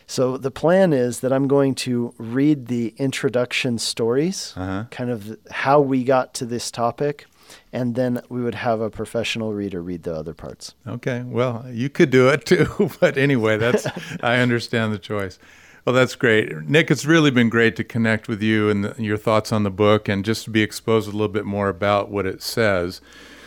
[0.05, 4.85] So the plan is that I'm going to read the introduction stories, uh-huh.
[4.91, 7.25] kind of how we got to this topic,
[7.71, 10.75] and then we would have a professional reader read the other parts.
[10.85, 11.23] Okay.
[11.25, 13.87] Well, you could do it too, but anyway, that's
[14.21, 15.39] I understand the choice.
[15.85, 16.61] Well, that's great.
[16.61, 19.69] Nick, it's really been great to connect with you and the, your thoughts on the
[19.69, 23.01] book and just to be exposed a little bit more about what it says.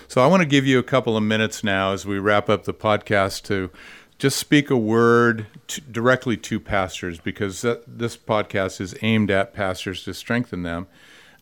[0.07, 2.64] So I want to give you a couple of minutes now as we wrap up
[2.64, 3.70] the podcast to
[4.18, 10.05] just speak a word to, directly to pastors because this podcast is aimed at pastors
[10.05, 10.87] to strengthen them.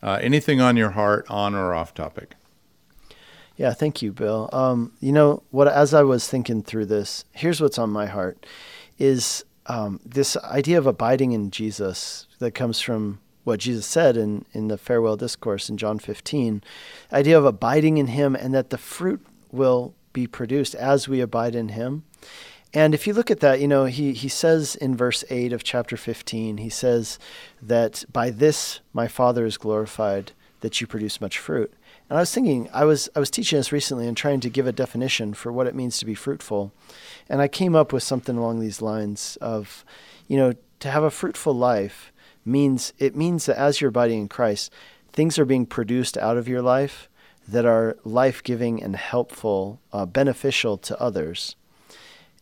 [0.01, 2.35] Uh, anything on your heart, on or off topic?
[3.57, 4.49] Yeah, thank you, Bill.
[4.51, 5.67] Um, you know what?
[5.67, 8.45] As I was thinking through this, here's what's on my heart:
[8.99, 14.45] is um, this idea of abiding in Jesus that comes from what Jesus said in
[14.53, 16.63] in the farewell discourse in John 15.
[17.13, 21.55] Idea of abiding in Him, and that the fruit will be produced as we abide
[21.55, 22.03] in Him.
[22.73, 25.63] And if you look at that, you know, he, he says in verse 8 of
[25.63, 27.17] chapter 15, he says
[27.61, 31.73] that by this my Father is glorified, that you produce much fruit.
[32.09, 34.67] And I was thinking, I was, I was teaching this recently and trying to give
[34.67, 36.71] a definition for what it means to be fruitful.
[37.27, 39.83] And I came up with something along these lines of,
[40.27, 42.11] you know, to have a fruitful life
[42.45, 44.71] means, it means that as your body in Christ,
[45.11, 47.09] things are being produced out of your life
[47.47, 51.55] that are life giving and helpful, uh, beneficial to others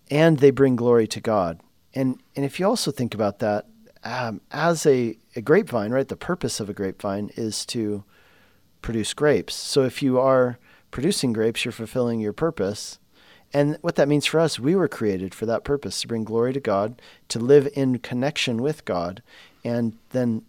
[0.09, 1.59] and they bring glory to God.
[1.93, 3.66] And and if you also think about that,
[4.03, 8.03] um, as a, a grapevine, right, the purpose of a grapevine is to
[8.84, 9.56] produce grapes.
[9.56, 10.60] So if you are
[10.92, 13.00] producing grapes, you're fulfilling your purpose.
[13.52, 16.54] And what that means for us, we were created for that purpose to bring glory
[16.54, 19.24] to God, to live in connection with God,
[19.64, 20.44] and then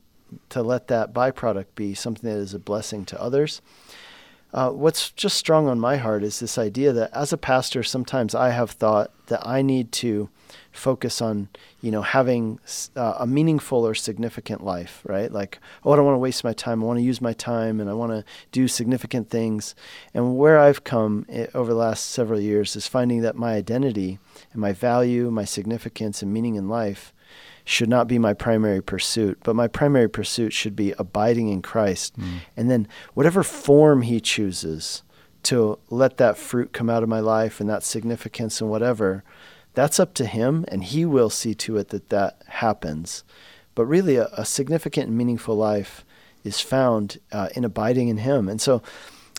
[0.50, 3.62] to let that byproduct be something that is a blessing to others.
[4.54, 8.36] Uh, what's just strong on my heart is this idea that as a pastor, sometimes
[8.36, 10.28] I have thought that I need to
[10.70, 11.48] focus on,
[11.80, 12.60] you know, having
[12.94, 15.32] uh, a meaningful or significant life, right?
[15.32, 16.82] Like, oh, I don't want to waste my time.
[16.82, 19.74] I want to use my time and I want to do significant things.
[20.14, 24.20] And where I've come eh, over the last several years is finding that my identity
[24.52, 27.12] and my value, my significance and meaning in life
[27.64, 32.18] should not be my primary pursuit, but my primary pursuit should be abiding in Christ.
[32.18, 32.38] Mm.
[32.56, 35.02] And then whatever form He chooses
[35.44, 39.24] to let that fruit come out of my life and that significance and whatever,
[39.72, 43.24] that's up to Him, and He will see to it that that happens.
[43.74, 46.04] But really, a, a significant and meaningful life
[46.44, 48.48] is found uh, in abiding in Him.
[48.48, 48.82] And so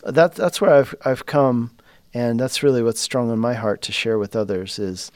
[0.04, 1.70] that, that's where I've, I've come,
[2.12, 5.12] and that's really what's strong in my heart to share with others is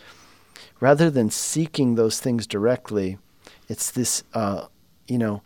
[0.81, 3.19] rather than seeking those things directly,
[3.69, 4.67] it's this, uh,
[5.07, 5.43] you know,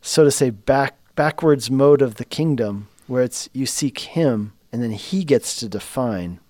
[0.00, 4.82] so to say, back backwards mode of the kingdom where it's you seek Him and
[4.82, 6.40] then He gets to define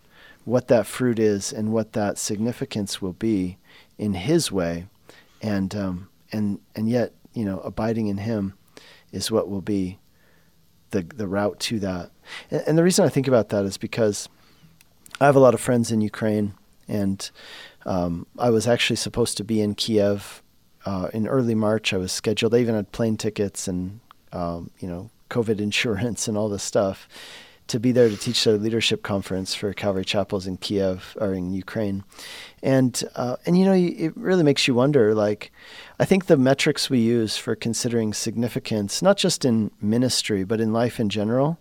[0.45, 3.59] what that fruit is and what that significance will be
[3.99, 4.87] in His way,
[5.41, 8.55] and um, and and yet you know abiding in Him
[9.13, 9.99] is what will be
[10.91, 12.11] the the route to that.
[12.51, 14.29] And, and the reason I think about that is because
[15.21, 16.55] I have a lot of friends in Ukraine,
[16.89, 17.31] and
[17.87, 20.43] um, I was actually supposed to be in Kiev
[20.85, 21.93] uh, in early March.
[21.93, 22.55] I was scheduled.
[22.55, 24.01] I even had plane tickets and
[24.33, 27.09] um, you know COVID insurance and all this stuff
[27.69, 31.53] to be there to teach their leadership conference for Calvary Chapels in Kiev or in
[31.53, 32.05] Ukraine,
[32.63, 35.15] and uh, and you know it really makes you wonder.
[35.15, 35.53] Like,
[35.99, 40.73] I think the metrics we use for considering significance, not just in ministry but in
[40.73, 41.59] life in general,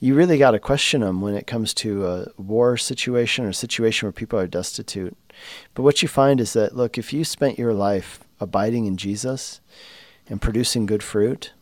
[0.00, 3.54] you really got to question them when it comes to a war situation or a
[3.54, 5.16] situation where people are destitute.
[5.74, 9.60] But what you find is that look, if you spent your life abiding in Jesus
[10.28, 11.52] and producing good fruit,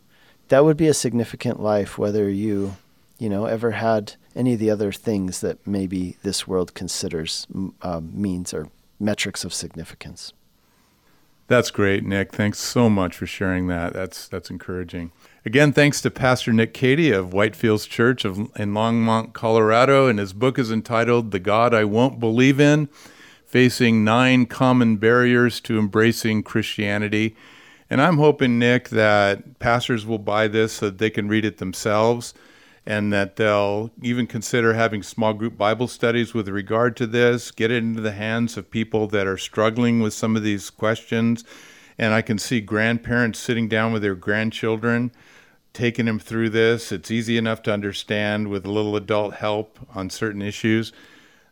[0.49, 2.77] that would be a significant life whether you
[3.19, 7.47] you know, ever had any of the other things that maybe this world considers
[7.83, 8.69] um, means or
[9.01, 10.33] metrics of significance.
[11.49, 12.33] That's great, Nick.
[12.33, 13.93] Thanks so much for sharing that.
[13.93, 15.13] That's that's encouraging.
[15.47, 20.33] Again, thanks to Pastor Nick Cady of Whitefields Church of, in Longmont, Colorado, and his
[20.33, 22.89] book is entitled "The God I Won't Believe in:
[23.45, 27.37] Facing Nine Common Barriers to Embracing Christianity."
[27.89, 31.59] And I'm hoping, Nick, that pastors will buy this so that they can read it
[31.59, 32.35] themselves
[32.85, 37.71] and that they'll even consider having small group Bible studies with regard to this, get
[37.71, 41.45] it into the hands of people that are struggling with some of these questions.
[41.99, 45.13] And I can see grandparents sitting down with their grandchildren,
[45.77, 46.91] taking them through this.
[46.91, 50.93] It's easy enough to understand with a little adult help on certain issues.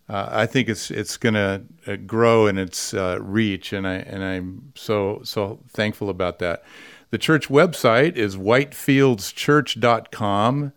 [0.09, 3.95] Uh, I think it's it's going to uh, grow in its uh, reach, and I
[3.95, 6.65] and I'm so so thankful about that.
[7.11, 10.73] The church website is whitefieldschurch.com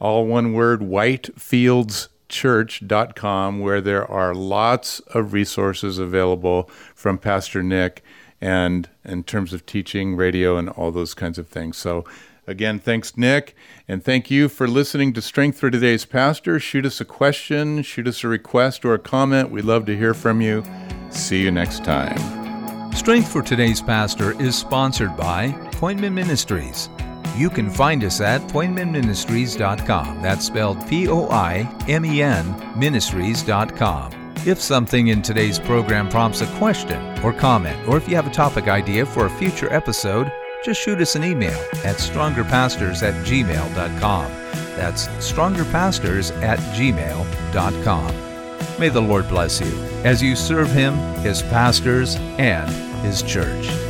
[0.00, 8.02] all one word, whitefieldschurch.com, where there are lots of resources available from Pastor Nick
[8.40, 11.76] and in terms of teaching, radio, and all those kinds of things.
[11.76, 12.06] So,
[12.50, 13.54] again, thanks, Nick.
[13.88, 16.60] And thank you for listening to Strength for Today's Pastor.
[16.60, 19.50] Shoot us a question, shoot us a request or a comment.
[19.50, 20.64] We'd love to hear from you.
[21.10, 22.92] See you next time.
[22.92, 26.90] Strength for Today's Pastor is sponsored by Poimen Ministries
[27.36, 30.22] you can find us at poimenministries.com.
[30.22, 34.34] That's spelled P O I M E N ministries.com.
[34.46, 38.30] If something in today's program prompts a question or comment, or if you have a
[38.30, 40.32] topic idea for a future episode,
[40.62, 44.32] just shoot us an email at strongerpastors at gmail.com.
[44.76, 48.30] That's strongerpastors at gmail.com.
[48.78, 52.70] May the Lord bless you as you serve Him, His pastors, and
[53.04, 53.89] His church.